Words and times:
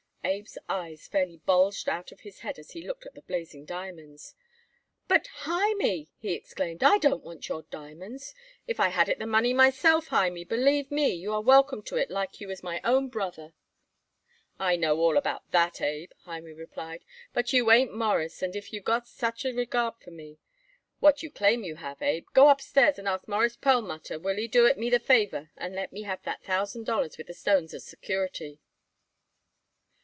Abe's 0.23 0.55
eyes 0.69 1.07
fairly 1.07 1.37
bulged 1.47 1.89
out 1.89 2.11
of 2.11 2.19
his 2.19 2.39
head 2.41 2.59
as 2.59 2.71
he 2.71 2.85
looked 2.85 3.07
at 3.07 3.15
the 3.15 3.23
blazing 3.23 3.65
diamonds. 3.65 4.35
"But, 5.07 5.27
Hymie," 5.45 6.09
he 6.19 6.33
exclaimed, 6.33 6.83
"I 6.83 6.99
don't 6.99 7.23
want 7.23 7.49
your 7.49 7.63
diamonds. 7.71 8.35
If 8.67 8.79
I 8.79 8.89
had 8.89 9.09
it 9.09 9.17
the 9.17 9.25
money 9.25 9.51
myself, 9.51 10.07
Hymie, 10.09 10.43
believe 10.47 10.91
me, 10.91 11.07
you 11.11 11.33
are 11.33 11.41
welcome 11.41 11.81
to 11.83 11.95
it 11.97 12.11
like 12.11 12.39
you 12.39 12.47
was 12.49 12.61
my 12.61 12.79
own 12.83 13.09
brother." 13.09 13.55
"I 14.59 14.75
know 14.75 14.99
all 14.99 15.17
about 15.17 15.49
that, 15.51 15.81
Abe," 15.81 16.11
Hymie 16.25 16.53
replied, 16.53 17.03
"but 17.33 17.51
you 17.51 17.71
ain't 17.71 17.91
Mawruss, 17.93 18.43
and 18.43 18.55
if 18.55 18.71
you 18.71 18.79
got 18.79 19.07
such 19.07 19.43
a 19.43 19.51
regard 19.53 19.95
for 19.97 20.11
me 20.11 20.37
what 20.99 21.23
you 21.23 21.31
claim 21.31 21.63
you 21.63 21.77
have, 21.77 21.99
Abe, 22.01 22.27
go 22.33 22.47
upstairs 22.49 22.99
and 22.99 23.07
ask 23.07 23.27
Mawruss 23.27 23.55
Perlmutter 23.57 24.19
will 24.19 24.35
he 24.35 24.47
do 24.47 24.67
it 24.67 24.77
me 24.77 24.91
the 24.91 24.99
favor 24.99 25.49
and 25.57 25.73
let 25.75 25.91
me 25.91 26.03
have 26.03 26.21
that 26.23 26.43
thousand 26.43 26.83
dollars 26.85 27.17
with 27.17 27.25
the 27.25 27.33
stones 27.33 27.73
as 27.73 27.83
security." 27.85 28.59